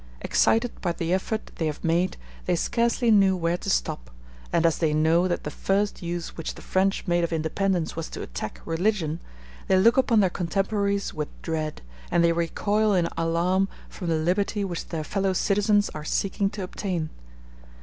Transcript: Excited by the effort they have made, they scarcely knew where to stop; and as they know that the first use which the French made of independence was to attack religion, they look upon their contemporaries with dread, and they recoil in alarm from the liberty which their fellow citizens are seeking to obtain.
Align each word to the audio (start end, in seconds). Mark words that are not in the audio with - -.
Excited 0.21 0.71
by 0.81 0.93
the 0.93 1.13
effort 1.13 1.51
they 1.57 1.67
have 1.67 1.83
made, 1.83 2.17
they 2.47 2.55
scarcely 2.55 3.11
knew 3.11 3.37
where 3.37 3.57
to 3.59 3.69
stop; 3.69 4.09
and 4.51 4.65
as 4.65 4.79
they 4.79 4.95
know 4.95 5.27
that 5.27 5.43
the 5.43 5.51
first 5.51 6.01
use 6.01 6.29
which 6.35 6.55
the 6.55 6.61
French 6.63 7.05
made 7.05 7.23
of 7.23 7.31
independence 7.31 7.95
was 7.95 8.09
to 8.09 8.23
attack 8.23 8.61
religion, 8.65 9.19
they 9.67 9.77
look 9.77 9.97
upon 9.97 10.19
their 10.19 10.31
contemporaries 10.31 11.13
with 11.13 11.27
dread, 11.43 11.83
and 12.09 12.23
they 12.23 12.31
recoil 12.31 12.95
in 12.95 13.09
alarm 13.15 13.67
from 13.89 14.07
the 14.07 14.15
liberty 14.15 14.63
which 14.65 14.87
their 14.87 15.03
fellow 15.03 15.33
citizens 15.33 15.87
are 15.93 16.03
seeking 16.03 16.49
to 16.49 16.63
obtain. 16.63 17.11